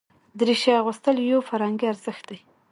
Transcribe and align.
دریشي 0.39 0.71
اغوستل 0.81 1.15
یو 1.31 1.39
فرهنګي 1.49 1.85
ارزښت 1.91 2.23
دی. 2.29 2.39